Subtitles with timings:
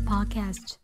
[0.00, 0.74] Podcast。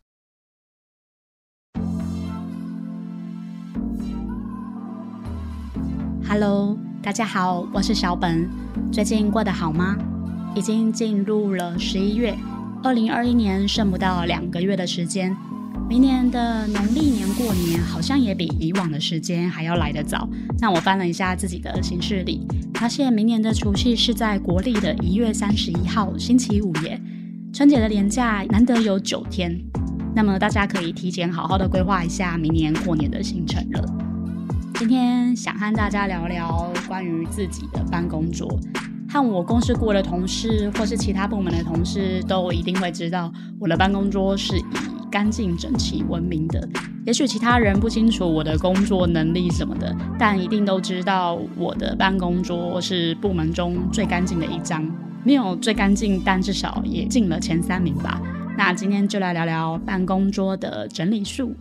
[6.27, 8.49] Hello，大家好，我是小本。
[8.91, 9.97] 最近过得好吗？
[10.55, 12.37] 已经进入了十一月，
[12.83, 15.35] 二零二一年剩不到两个月的时间。
[15.89, 20.29] 明年的农历年过年好像也比以往的时间还要来得早。
[20.59, 27.01] 那我翻了一下自己的行事历，发现明年的除夕是在国历的一月三十一号星期五耶。
[27.53, 29.61] 春节的年假难得有九天，
[30.15, 33.85] 那么大家可以提前好好的规划一下明年过年的行程了。
[34.75, 38.49] 今天想和大家聊聊关于自己的办公桌，
[39.09, 43.29] 和我共事过的同事或是其他部门的同事都一定会知道，
[43.59, 44.63] 我的办公桌是以
[45.11, 46.67] 干净整齐闻名的。
[47.05, 54.89] 也许其他人不清楚我的工作能力什么的，但一定都知道我的办公桌是部门中最干净的一张。
[55.23, 58.21] 没有最干净，但至少也进了前三名吧。
[58.57, 61.55] 那今天就来聊聊办公桌的整理术。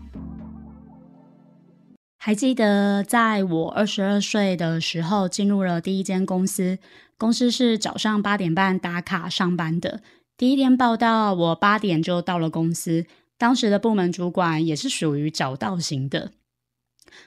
[2.18, 6.78] 还记得在我二十二岁的时候，进入了第一间公司，
[7.16, 10.02] 公司是早上八点半打卡上班的。
[10.36, 13.06] 第一天报道，我八点就到了公司。
[13.38, 16.32] 当时的部门主管也是属于早到型的，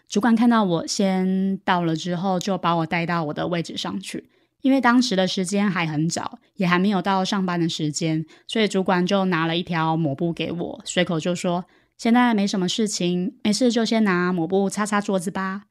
[0.07, 4.29] 主管看到我先到了之后，就把我带到我的位置上去。
[4.63, 11.65] 因为当时的时间还很早，也还没有到上班的时间，所以主管就拿了一条抹布给我，随口就说
[11.99, 15.63] ：“现在没什么事情，没事就先拿抹布擦擦桌子吧。”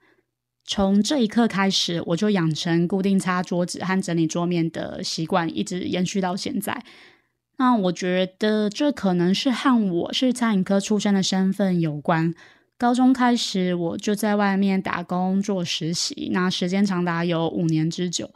[0.69, 6.85] 从这一刻开始，我就养成固定擦桌子和整理桌面的习惯，一直延续到现在。
[7.57, 12.35] 那我觉得这可能是和我是餐饮科出身的身份有关。
[12.77, 18.31] 高中开始，我就在外面打工做实习，那时间长达有五年之久。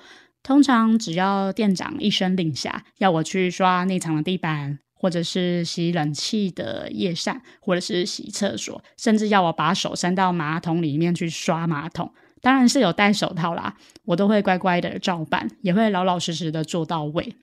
[0.46, 17.34] 通常只要店长一声令下，要我去刷内场的地板，或者是洗冷气的叶扇，或者是洗厕所，甚至要我把手伸到马桶里面去刷马桶，当然是有戴手套啦，我都会乖乖的照办，也会老老实实的做到位。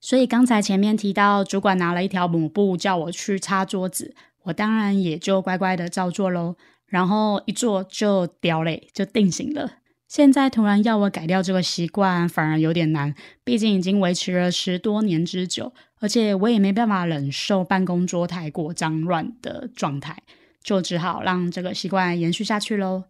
[0.00, 4.14] 所以刚才前面提到，主管拿了一条抹布叫我去擦桌子，
[4.44, 6.56] 我当然也就乖乖的照做喽。
[6.86, 9.70] 然后一做就掉嘞，就定型了。
[10.08, 13.14] 现在突然要我改掉这个习惯，反而有点难。
[13.44, 20.16] 毕竟已经维持了十多年之久，而且我也没办法忍受办公桌太过脏乱的状态，
[20.62, 23.04] 就只好让这个习惯延续下去喽。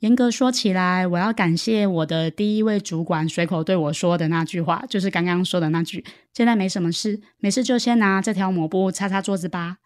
[0.00, 9.78] 严格说起来，我要感谢我的第一位主管随口对我说的那句话，就是刚刚说的那句：“现在没什么事，没事就先拿这条抹布擦擦桌子吧。”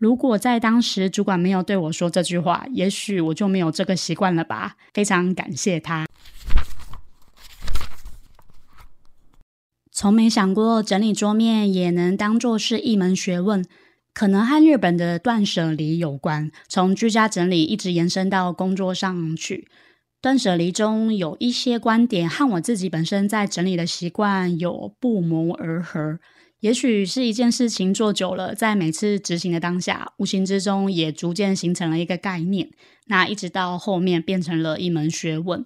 [0.00, 4.76] 如果在当时主管没有对我说这句话，也许我就没有这个习惯了吧。
[4.94, 6.06] 非常感谢他。
[9.92, 13.62] 从没想过整理桌面也能当做是一门学问，
[14.14, 16.50] 可能和日本的断舍离有关。
[16.66, 19.68] 从居家整理一直延伸到工作上去，
[20.22, 26.18] 断舍离中有一些观点和我自己本身在整理的习惯有不谋而合。
[26.60, 32.70] 也许是一件事情做久了，在每次执行的当下，无形之中也逐渐形成了一个概念。
[33.06, 35.64] 那一直到后面变成了一门学问。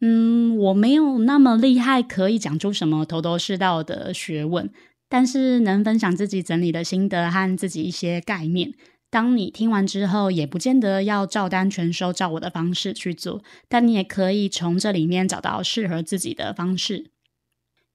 [0.00, 4.70] 嗯，我没有那么厉害，可以讲出什么头头是道的学问，
[5.08, 8.72] 但是能分享自己整理的心得和自己一些概念。
[9.10, 17.10] 当你听完之后，也不见得要照单全收，照我的方式去做，但你也可以从这里面找到适合自己的方式。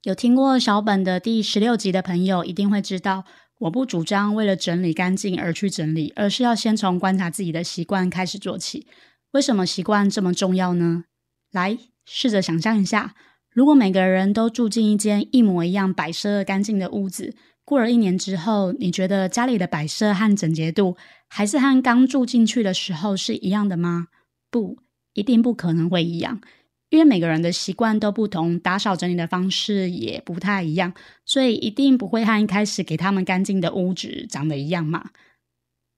[0.06, 3.26] 有听过小本的第十六集的朋友，一定会知道，
[3.58, 8.86] 我不主张为了整理干净而去整理，而是要先从观察自己的习惯开始做起。
[9.32, 11.06] 为什么习惯这么重要呢？
[11.52, 13.16] 来，试着想象一下，
[13.50, 17.34] 如果每个人都住进一间一模一样摆设干净的屋子，
[17.64, 20.96] 过了一年之后，你觉得家里的摆设和整洁度
[21.28, 24.10] 还是和刚住进去的时候是一样的吗？
[24.52, 24.78] 不，
[25.14, 26.42] 一定不可能会一样。
[26.96, 30.94] 因为每个人的习惯都不同，打扫整理的方式也不太一样，
[31.26, 35.10] 所以一定不会和一开始给他们干净的屋子长得一样嘛。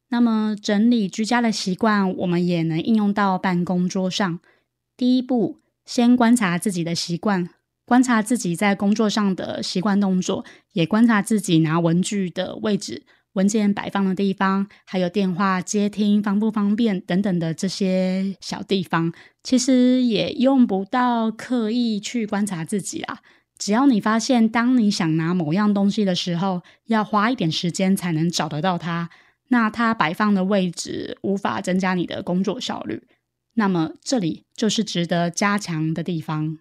[0.10, 4.40] 那么整理居家的习惯，我们也能应用到办公桌上。
[4.96, 7.48] 第一步，先观察自己的习惯，
[7.86, 10.44] 观察自己在工作上的习惯动作，
[10.74, 13.04] 也观察自己拿文具的位置。
[13.38, 19.14] 文件摆放的地方，还有电话接听方不方便等等的这些小地方，
[19.44, 23.20] 其实也用不到刻意去观察自己啦。
[23.60, 29.12] 只要你发现，当你想拿某样东西的时候，要花一点时间才能找得到它，
[29.50, 33.04] 那它摆放的位置无法增加你的工作效率，
[33.54, 36.58] 那么这里就是值得加强的地方。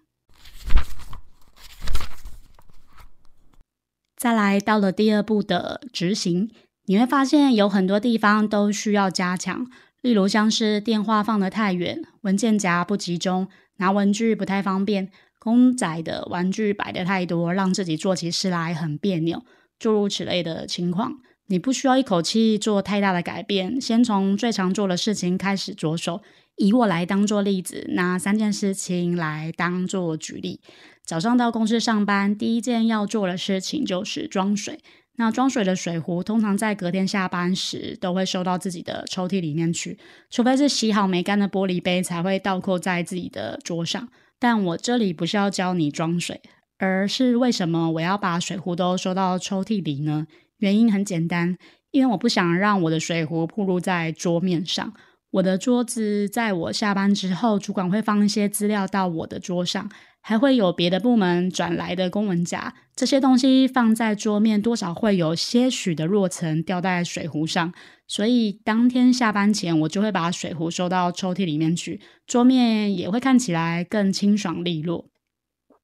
[4.15, 6.51] 再来到了第二步的执行。
[6.89, 9.67] 你会发现有很多地方都需要加强，
[10.01, 19.43] 例如像是电话放得太远，文件夹不集中，拿文具不太方便，公仔的玩具摆的太多，让自己做起事来很别扭，
[19.77, 21.17] 诸如此类的情况。
[21.47, 26.21] 你不需要一口气做太大的改变，先从最常做的事情开始着手。
[26.55, 30.61] 以我来当做例子，拿三件事情来当做举例。
[31.05, 34.79] 早上到公司上班，第一件要做的事情就是装水。
[35.17, 39.97] 那装水的水壶通常在隔天下班时都会收到自己的抽屉里面去，
[40.29, 44.07] 除非是洗好没干的玻璃杯才会倒扣在自己的桌上。
[44.39, 46.39] 但我这里不是要教你装水，
[46.77, 50.27] 而是为什么我要把水壶都收到抽屉里呢？
[50.59, 51.57] 原因很简单，
[51.89, 54.93] 因为我不想让我的水壶暴露在桌面上。
[55.37, 59.89] 我的桌子在我下班之后，主管会放一些资料到我的桌上，
[60.19, 62.73] 还会有别的部门转来的公文夹。
[62.95, 67.71] 这些东西放在桌面，多少会有些许的落尘掉在水壶上，
[68.07, 75.05] 所以当天下班前，我就会把水壶收到抽屉里面去，桌面也会看起来更清爽利落。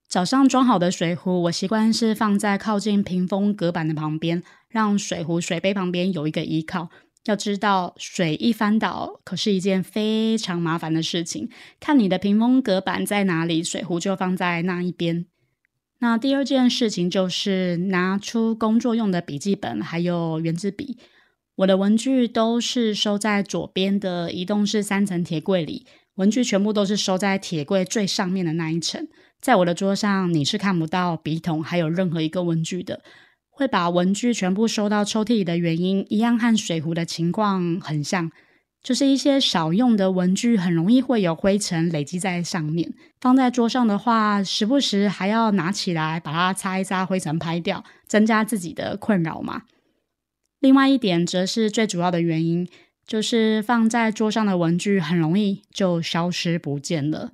[0.09, 6.89] 早上装好的水壶，我习惯是放在靠近屏风隔板的旁边，让水壶水杯旁边有一个依靠。
[7.25, 11.49] 要知道，水一翻倒，可是一件非常麻烦的事情。
[11.79, 15.25] 看你的屏风隔板在哪里，水壶就放在那一边。
[15.99, 20.97] 那第二件事情就是拿出工作用的笔记本，还有圆珠笔。
[21.55, 25.85] 我的文具都是收在左边的移动式三层铁柜里，
[26.15, 29.07] 文具全部都是收在铁柜最上面的那一层。
[29.39, 33.01] 在我的桌上，你是看不到笔筒还有任何一个文具的。
[33.55, 38.31] 会把文具全部收到抽屉里的原因，一样和水壶的情况很像，
[38.81, 42.93] 就是一些少用的文具很容易会有灰尘累积在上面。
[43.21, 49.61] 放在桌上的话，时不时还要拿起来把它擦一擦，灰尘拍掉，增加自己的困扰嘛。
[50.59, 52.67] 另外一点，则是最主要的原因，
[53.05, 57.33] 就是放在桌上的文具很容易就消失不见了。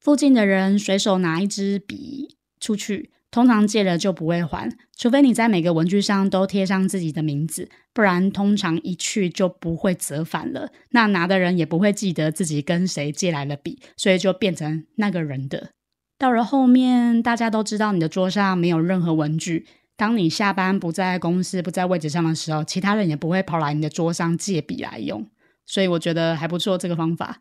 [0.00, 10.72] 附近的人随手拿一支笔出去，通常借了就不会还，除非你在每个文具上都贴上自己的名字，不然通常一去就不会折返了。
[10.90, 15.70] 那拿的人也不会记得自己跟谁借来了笔，所以就变成那个人的。
[16.18, 19.66] 到了后面，大家都知道你的桌上没有任何文具。
[19.96, 25.24] 当你下班不在公司、不在位置上的时候，其他人也不会跑来你的桌上借笔来用。
[25.64, 27.40] 所以我觉得还不错这个方法。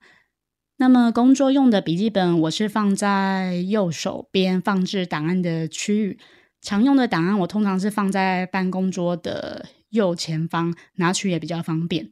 [0.79, 6.19] 那么工作用的笔记本，我是放在右手边放置档案的区域。
[6.61, 12.11] 常用的档案，我通常是放在办公桌的右前方，拿取也比较方便。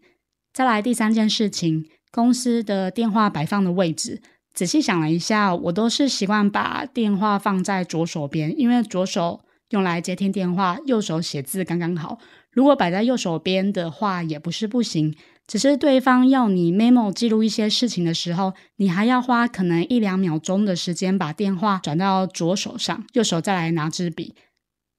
[0.51, 12.18] 再来第三件事情，公司的电话摆放的位置，仔细想了一下，我都是习惯把电话放在左手边，因为左手用来接听电话，右手写字刚刚好。
[12.50, 15.15] 如果摆在右手边的话，也不是不行。
[15.47, 24.33] 只是对方要你 memo 记录一些事情的时候，你还要花可能一两秒钟的时间把电话转到左手上，右手再来拿支笔。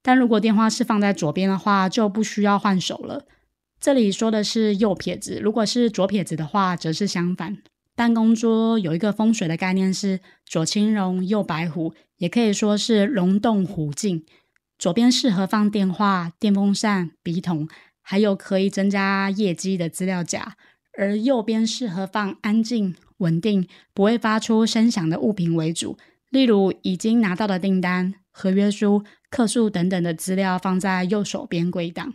[0.02, 3.26] 但如果电话是放在左边的话，就不需要换手了。
[3.81, 7.58] 这里说的是右撇子，如果是左撇子的话，则是相反。
[7.96, 14.24] 办公桌有一个风水的概念是左青龙，右白虎，也可以说是龙动虎静。
[14.79, 17.67] 左边适合放电话、电风扇、笔筒。
[18.08, 20.56] 还有可以增加业绩的资料夹，
[20.96, 25.98] 而右边适合放安静、稳定、不会发出声响的物品为主，
[26.31, 32.15] 例如已经拿到的订单、合约书、客数等等的资料放在右手边归档。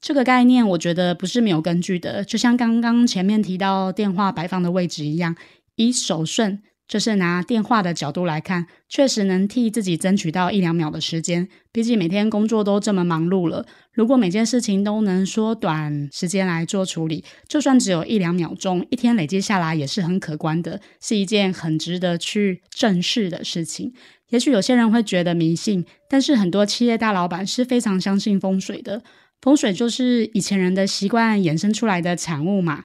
[0.00, 5.36] 这个概念我觉得不是没有根据的，就像刚刚前面提到电话摆放的位置一样，
[5.76, 6.62] 以手顺。
[6.86, 11.48] 就是拿电话的角度来看，确实能替自己争取到一两秒的时间。
[11.72, 23.92] 毕竟每天工作都这么忙碌了，如果每件事情都能缩短时间来做处理，就算只有一两秒钟，一天累积下来也是很可观的，是一件很值得去正视的事情。
[24.28, 29.02] 也许有些人会觉得迷信，但是很多企业大老板是非常相信风水的。
[29.40, 32.82] 风水就是以前人的习惯衍生出来的产物嘛。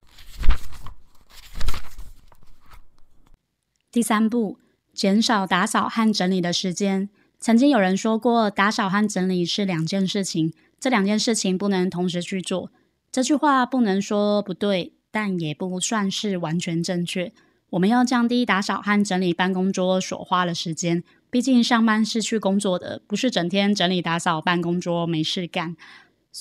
[3.92, 4.60] 第三步，
[4.94, 7.10] 减少打扫和整理的时间。
[7.40, 12.72] 曾经有人说过，打扫和整理是两件事情，这两件事情不能同时去做。
[13.12, 17.32] 这句话不能说不对，但也不算是完全正确。
[17.72, 25.76] 我们要降低打扫和整理办公桌所花的时间，毕竟上班是去工作的，不是整天整理打扫办公桌没事干。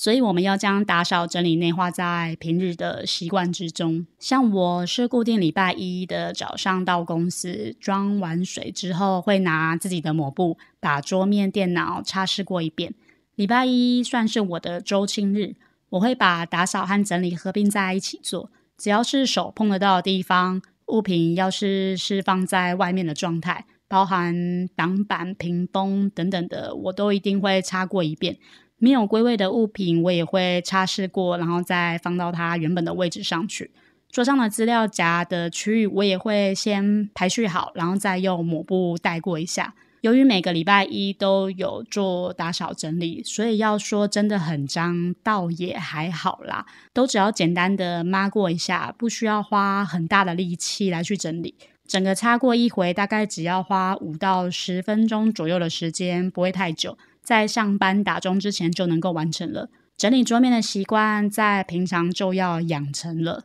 [0.00, 4.06] 所以我们要将打扫整理内化在平日的习惯之中。
[4.20, 12.94] 像我是固定礼拜一的早上到公司装完水之后，会拿自己的抹布把桌面电脑擦拭过一遍。
[13.34, 15.56] 礼拜一算是我的周清日，
[15.88, 18.52] 我会把打扫和整理合并在一起做。
[18.76, 28.38] 只要是手碰得到的地方，物品要是是放在外面的状态，包含挡板、屏风等等的，我都一定会擦过一遍。
[28.78, 33.70] 没有归位的物品，我也会擦拭过，然后再放到它原本的位置上去。
[34.11, 39.75] 桌上的资料夹的区域，我也会先排序好，然后再用抹布带过一下。
[40.00, 51.54] 由于每个礼拜一都有做打扫整理，所以要说真的很脏，倒也还好啦，都只要简单的抹过一下，不需要花很大的力气来去整理。
[51.87, 56.97] 整个擦过一回，大概只要花五到十分钟左右的时间，不会太久。
[57.28, 59.68] 在上班打钟之前就能够完成了。
[59.99, 63.44] 整理桌面的习惯，在平常就要养成了。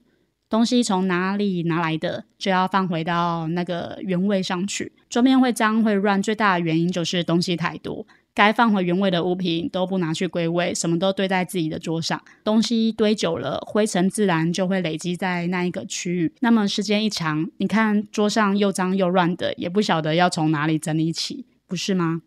[0.49, 4.93] 东西从哪里拿来的，就要放回到那个原位上去。
[5.09, 8.07] 桌面会脏会乱，最大的原因就是东西太多。
[8.33, 12.23] 该放回原位的物品都不拿去归位，什么都堆在自己的桌上。
[12.41, 16.33] 东西堆久了，灰尘自然就会累积在那一个区域。
[16.39, 22.21] 那么时间一长，你看桌上又脏又乱的，也不晓得要从哪里整理起，不是吗？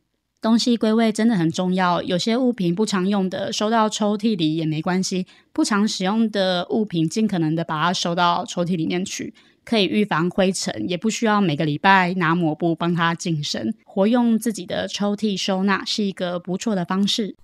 [0.47, 2.01] 东西归位真的很重要。
[2.01, 5.27] 有些物品不常用的，收到抽屉里也没关系。
[5.53, 9.35] 不常使用的物品，尽可能的把它收到抽屉里面去，
[9.65, 13.75] 可以预防灰尘，也不需要每个礼拜拿抹布帮它净身。
[13.85, 17.35] 活用自己的抽屉收纳是一个不错的方式。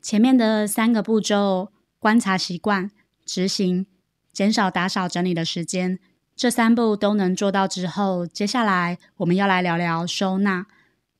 [0.00, 2.88] 前面的三个步骤：观察习惯、
[3.26, 3.84] 执行、
[4.32, 5.98] 减少打扫整理的时间。
[6.42, 10.66] 这三步都能做到之后，接下来我们要来聊聊收纳。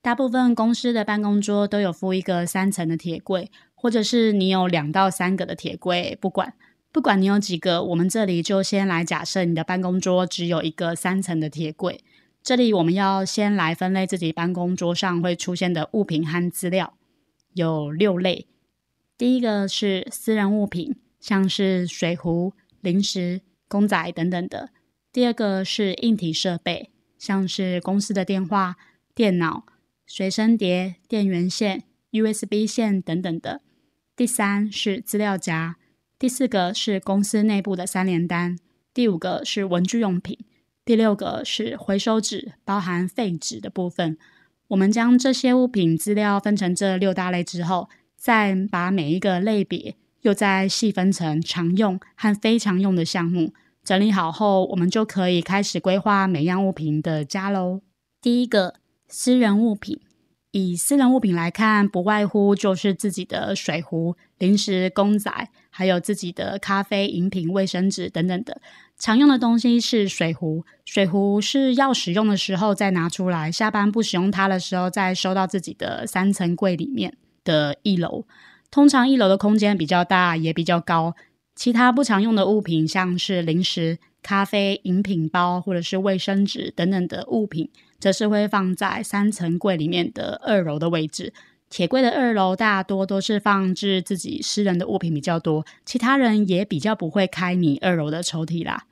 [0.01, 6.55] 大部分公司的办公桌都有附一个三层的铁柜，或者是你有两到三个的铁柜，不管
[6.91, 12.03] 不管你有几个，我们这里就先来假设你的办公桌只有一个三层的铁柜。
[12.43, 16.95] 这里我们要先来分类自己办公桌上会出现的物品和资料，
[17.55, 18.49] 有六类。
[19.17, 24.71] 第一个是私人物品，像是水壶、零食、公仔等等的。
[25.13, 26.89] 第二个是硬体设备，
[27.19, 28.77] 像是公司的电话、
[29.15, 29.67] 电脑、
[30.07, 33.61] 随身碟、电源线、USB 线等等的。
[34.17, 35.77] 第三是资料夹，
[36.19, 38.59] 第四个是公司内部的三联单，
[38.95, 40.39] 第五个是文具用品，
[40.83, 44.17] 第六个是回收纸，包含废纸的部分。
[44.69, 53.53] 我们将这些物品资料分成这六大类之后，再把每一个类别又再细分成常用和非常用的项目。
[53.85, 57.81] 整理好后，我们就可以开始规划每样物品的家喽。
[58.21, 58.75] 第一个，
[59.09, 60.01] 私人物品。
[60.53, 65.33] 以私人物品来看，不外乎就是自己的水壶、零食、公仔，
[65.71, 68.61] 还有自己的咖啡饮品、卫生纸等等的。
[68.99, 78.27] 常用的东西是水壶，水壶是要使用的时候再拿出来，下班不使用它的时候再收到自己的三层柜里面的一楼。
[78.71, 81.15] 通常一楼的空间比较大，也比较高。
[81.55, 91.33] 其他不常用的物品，像是零食、咖啡饮品包或者是卫生纸等等的物品，则是会放在三层柜里面的二楼的位置。
[91.69, 98.85] 铁柜的二楼大多都是放置自己私人的物品比较多，其他人也比较不会开你二楼的抽屉啦。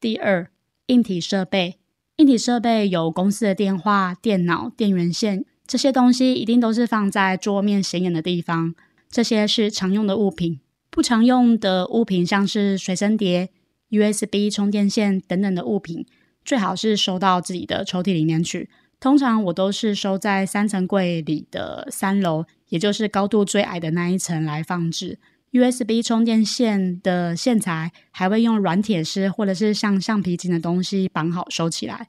[0.00, 0.50] 第二，
[0.86, 1.76] 硬体设备，
[2.16, 8.74] 硬体设备有公司的电话、电脑、电源线这些东西，一定都是放在桌面显眼的地方。
[9.08, 10.60] 这些是常用的物品。
[10.90, 13.50] 不常用的物品，像是随身碟、
[13.90, 16.04] USB 充电线等等的物品，
[16.44, 18.68] 最好是收到自己的抽屉里面去。
[18.98, 25.18] 通常我都是收在三层柜里的三楼，也就是高度最矮的那一层来放置。
[25.52, 32.08] USB 充电线的线材还会用软铁丝或者是像橡皮筋的东西绑好收起来。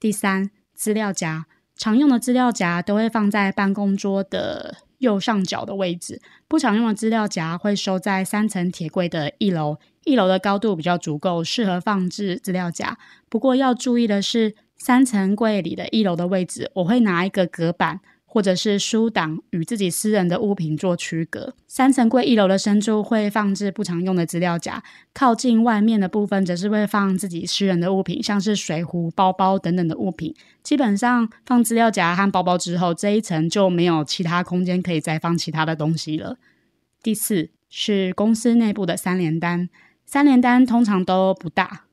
[0.00, 1.46] 第三，资料夹，
[1.76, 4.85] 常用的资料夹都会放在办公桌的。
[4.98, 9.78] 右上角的位置，不常用的资料夹会收在三层铁柜的一楼。
[10.04, 12.96] 一楼的高度比较足够，适合放置资料夹。
[13.28, 18.00] 不过要注意的是，三层柜里的一楼的位置，我会拿一个隔板。
[18.26, 21.54] 或者是书档与自己私人的物品做区隔。
[21.66, 24.82] 三层柜一楼的深处会放置不常用的资料夹，
[25.14, 30.34] 靠近外面的部分则是会放自己私人的物品，像是水壶、包包等等的物品。
[30.62, 36.36] 基本上放资料夹和包包之后，这一层就没有其他空间可以再放其他的东西了。
[37.02, 39.70] 第四是公司内部的三联单，
[40.04, 41.85] 三联单通常都不大。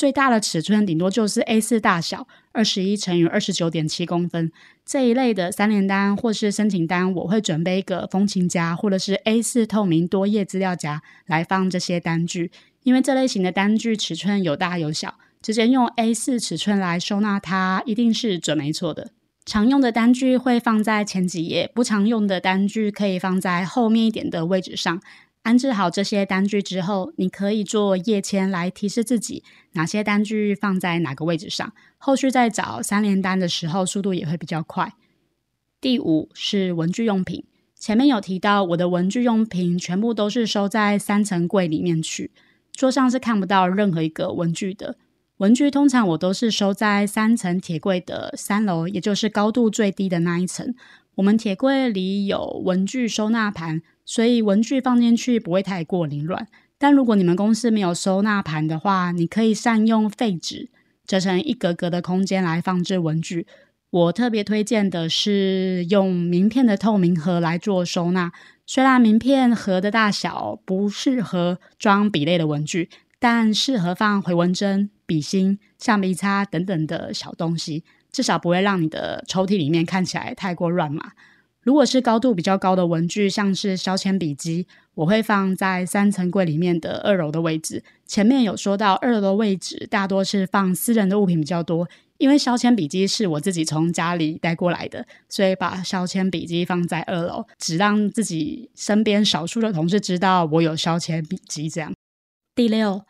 [0.00, 4.50] 最大的尺寸顶多就是 A 四大小，二十一乘以二十九点七公分
[4.82, 12.50] 这一类的三联单或是申请单，我会准备一个风琴夹或者是 A 四透明多页资料夹来放这些单据，
[12.82, 19.10] 因为这类型的单据尺寸有大有小，直接用 A 四尺寸来收纳它一定是准没错的。
[19.44, 25.02] 常用的单据会放在前几页，不常用的单据可以放在后面一点的位置上。
[25.50, 29.42] 安置好这些单据之后，你可以做页签来提示自己
[29.72, 31.72] 哪些单据放在哪个位置上。
[31.98, 34.94] 后续再找三连单的时候，速度也会比较快。
[35.80, 37.42] 第五是文具用品，
[37.74, 42.30] 前面有提到我的文具用品全部都是收在三层柜里面去，
[42.72, 44.94] 桌上是看不到任何一个文具的。
[45.38, 50.72] 文具通常我都是收在三层铁柜的三楼，也就是高度最低的那一层。
[51.16, 53.82] 我们铁柜里有文具收纳盘。
[54.10, 56.48] 所以文具放进去不会太过凌乱，
[56.78, 60.68] 但如果你们公司没有收纳盘的话，你可以善用废纸
[61.06, 63.46] 折成一格格的空间来放置文具。
[63.90, 68.32] 我特别推荐的是用名片的透明盒来做收纳。
[68.66, 72.90] 虽然名片盒的大小不适合装笔类的文具，
[73.20, 81.12] 但适合放回纹针、笔芯、橡皮擦等等的小东西，至少不会让你的抽屉里面看起来太过乱码。
[81.62, 87.84] 如果是高度比较高的文具，像是削铅笔机，我会放在三层柜里面的二楼的位置。
[88.06, 91.86] 前面有说到，二楼的位置大多是放私人的物品比较多，
[92.16, 101.68] 因为削铅笔机是我自己从家里带过来的，所以把削铅笔机放在二楼，只让自己身边少数的同事知道我有削铅笔机。
[101.68, 101.92] 这样，
[102.54, 103.02] 第六，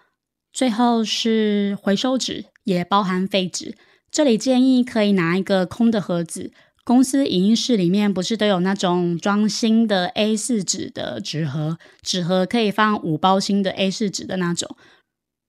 [0.52, 3.76] 最后是回收纸，也包含废纸。
[4.10, 6.50] 这里建议可以拿一个空的盒子。
[6.90, 14.76] 公司影音室里面不是都有那种装新的 A 四纸的纸盒，纸盒可以放五包新的 A 四纸的那种。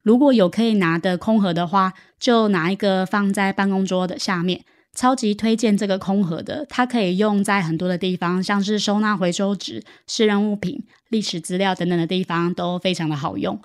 [0.03, 4.63] 如果有可以拿的空盒的话，就拿一个放在办公桌的下面。
[4.95, 13.59] 超级推荐这个空盒的，它可以用在很多的地方，像是收纳回收纸、私人物品、历史资料等等的地方都非常的好用。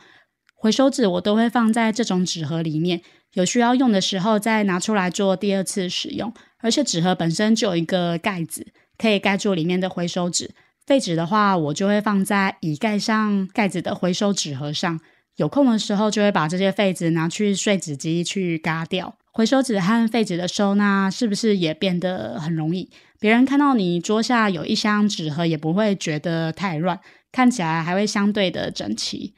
[0.54, 3.02] 回收纸我都会放在这种纸盒里面，
[3.34, 6.32] 有需要用的时候再拿出来做第二次使用。
[6.66, 8.66] 而且纸盒本身就有一个盖子，
[8.98, 10.50] 可以盖住里面的回收纸。
[10.84, 14.98] 废纸的话，我就会放在已盖上盖子的回收纸盒上。
[15.36, 19.16] 有空的时候，就会把这些废纸拿去碎纸机去嘎掉。
[19.32, 22.90] 回收纸和废纸的收纳，是不是也变得很容易？
[23.20, 26.98] 别人看到你桌下有一箱纸盒，也不会觉得太乱，
[27.30, 29.34] 看起来还会相对的整齐。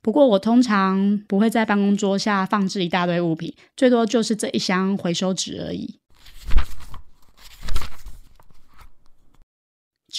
[0.00, 6.00] 不过，我通常不会在办公桌下放置一大堆物品，最多就是这一箱回收纸而已。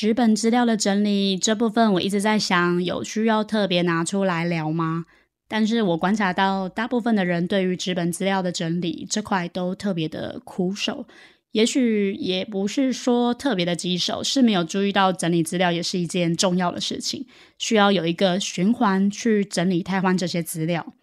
[0.04, 5.06] 纸本资料的整理这部分，我一直在想，有需要特别拿出来聊吗？
[5.48, 11.08] 但是我观察到，大部分的人对于纸本资料的整理这块都特别的苦手。
[11.54, 17.26] 也许也不是说特别的棘手，是没有注意到整理资料也是一件重要的事情，
[17.58, 20.94] 需要有一个循环去整理、替换这些资料。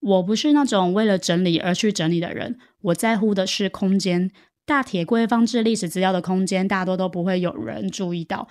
[0.00, 4.30] 我不是那种为了整理而去整理的人，我在乎的是空间。
[4.64, 8.48] 大铁柜放置历史资料的空间，大多都不会有人注意到，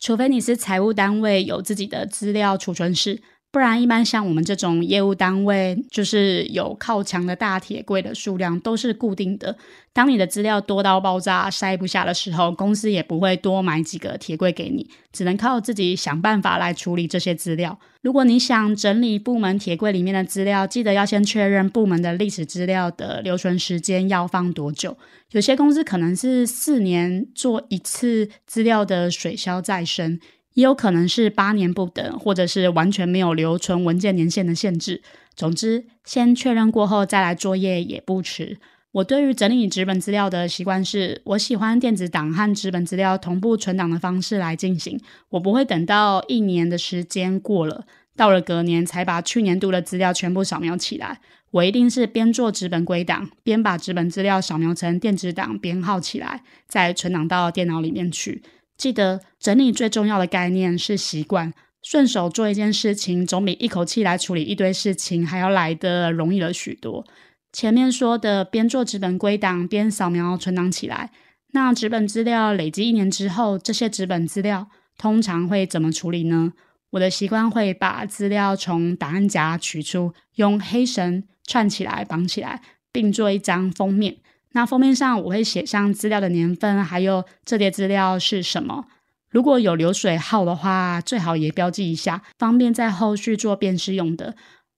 [0.00, 3.22] 除非你是财务单位有自己的资料储存室。
[3.54, 9.56] 不然，一般像我们这种业务单位，就是有靠墙的大铁柜的数量都是固定的。
[9.92, 17.78] 当你的资料多到爆炸、塞不下的时候，公司也不会多买几个铁柜给你，只能靠自己想办法来处理这些资料。
[18.02, 24.96] 如果你想整理部门铁柜里面的资料，记得要先确认部门的历史资料的留存时间要放多久。
[25.30, 30.18] 有些公司可能是四年做一次资料的水消再生。
[30.54, 35.02] 也有可能是八年不等，或者是完全没有留存文件年限的限制。
[35.36, 38.58] 总之，先确认过后再来作业也不迟。
[38.92, 45.00] 我对于整理纸本资料的习惯是，我喜欢电子档和纸本资料同步存档的方式来进行。
[45.30, 51.20] 我不会等到一年的时间过了，到了隔年才把去年度的资料全部扫描起来。
[51.50, 58.42] 我一定是边做纸本归档，边把纸本资料扫描成电子档编号起来，再存档到电脑里面去。
[58.76, 67.06] 记得整理最重要的概念是习惯，顺手做一件事情，总比一口气来处理一堆事情还要来的容易了许多。
[67.52, 71.12] 前面说的边做纸本归档边扫描存档起来，
[71.52, 76.52] 那纸本资料累积一年之后，这些纸本资料通常会怎么处理呢？
[76.90, 82.60] 我的习惯会把资料从档案夹取出，用黑绳串起来绑起来，
[82.90, 84.16] 并做一张封面。
[84.54, 88.86] 那封面上我会写上资料的年份，还有这叠资料是什么。
[89.28, 94.36] 如果有流水号的话，最好也标记一下，方便在后续做辨识用的。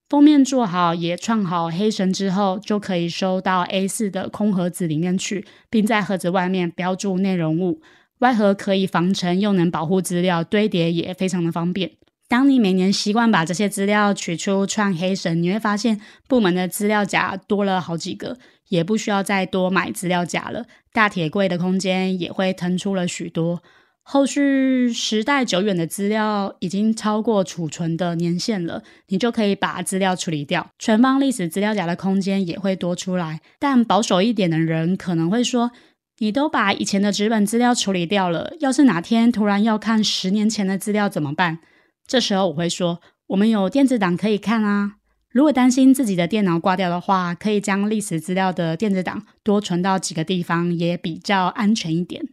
[0.09, 7.81] 封面做好也串好黑绳之后，就可以收到 A4 的空盒子里面去，并在盒子外面标注内容物。
[8.19, 11.91] 外盒可以防尘，又能保护资料堆叠，也非常的方便。
[12.29, 18.37] 当你每年习惯把这些资料取出串黑绳，你会发现部门的资料夹多了好几个，
[18.67, 20.65] 也不需要再多买资料夹了。
[20.91, 23.63] 大铁柜的空间也会腾出了许多。
[24.09, 33.41] 后续时代久远的资料已经超过储存的年限了，你就可以把资料处理掉，全方历史资料夹的空间也会多出来。
[33.59, 35.71] 但保守一点的人可能会说，
[36.19, 41.59] 你都把以前的纸本资料处理掉了，要是哪天突然要看十年前的资料怎么办？
[42.07, 44.93] 这时候我会说，我们有电子档可以看啊。
[45.29, 52.23] 如果担心自己的电脑挂掉的话，可以将历史资料的电子档多存到几个地方，也比较安全一点。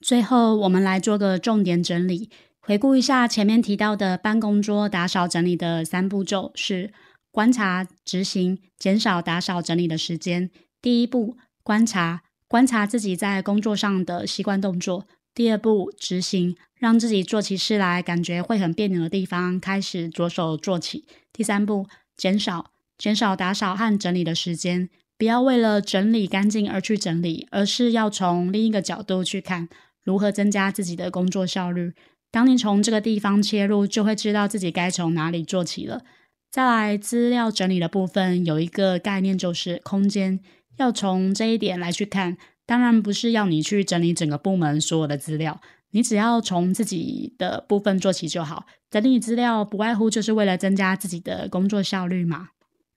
[0.00, 2.28] 最后，我们来做个重点整理，
[2.60, 6.92] 回顾一下前面提到的办公桌打扫整理的三步骤：是
[7.30, 10.50] 观察、执行、减少打扫整理的时间。
[10.82, 29.68] 第一步，观察，观察自己在工作上的习惯动作；第二步，执行，让自己做起事来感觉会很别扭的地方，开始着手做起；第三步，减少，减少打扫和整理的时间，不要为了整理干净而去整理，而是要从另一个角度去看。
[30.02, 31.92] 如何增加自己的工作效率？
[32.30, 36.02] 当你从这个地方切入，就会知道自己该从哪里做起了。
[36.50, 40.40] 再来，资料整理的部分有一个概念，就是空间。
[40.78, 42.38] 要从这一点来去看，
[42.70, 48.66] 当然不是要你去整理整个部门所有的资料，你只要从自己的部分做起就好。
[48.88, 52.50] 整理资料不外乎就是为了增加自己的工作效率嘛。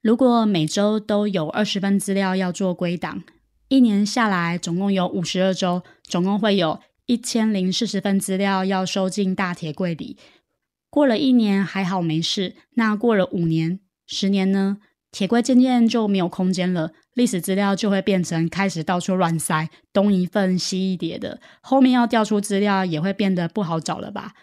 [0.04, 3.24] 如果每周都有二十份资料要做归档，
[3.68, 6.80] 一年下来总共有五十二周，总共会有。
[7.08, 10.18] 一千零四十份资料要收进大铁柜里，
[10.92, 14.78] 过了一年还好没事，那过了五年、十年呢？
[15.14, 24.34] 铁柜渐渐就没有空间了，历史资料就会变成开始到处乱塞，东一份西一叠的，后面要调出资料也会变得不好找了吧？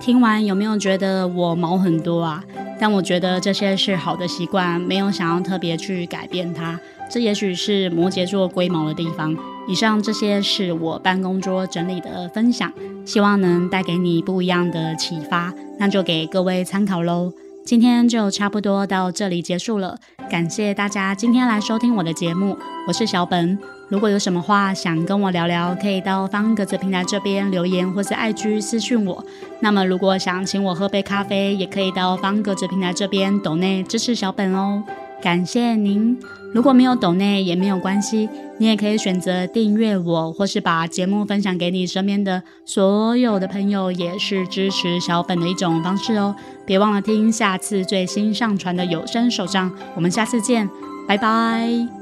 [0.00, 2.42] 听完有没有觉得我毛很多啊？
[2.80, 6.80] 但我觉得这些是好的习惯，没有想要特别去改变它。
[7.10, 9.36] 这也许是摩羯座龟毛的地方。
[9.68, 12.72] 以上这些是我办公桌整理的分享，
[13.04, 17.32] 希望能带给你不一样的启发，那就给各位参考喽。
[17.64, 19.96] 今天就差不多到这里结束了，
[20.28, 23.56] 感谢大家今天来收听我的节目，我是小本。
[23.88, 29.24] 如果有什么话想跟我聊聊，可以到方格子平台这边留言，或是 IG 私讯我。
[29.60, 34.82] 那么如果想请我喝杯咖啡，也可以到方格子平台这边抖内支持小本哦。
[35.22, 36.18] 感谢您。
[36.52, 46.34] 如果没有懂内也没有关系，你也可以选择订阅我，或是把节目分享给你身边的所有的朋友，也是支持小本的一种方式哦。
[46.66, 50.68] 别忘了听下次最新上传的有声手账，我们下次见，
[51.08, 52.01] 拜拜。